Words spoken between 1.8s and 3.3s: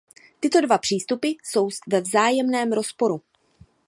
ve vzájemném rozporu.